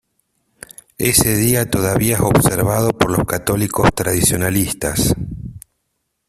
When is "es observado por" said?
2.15-3.11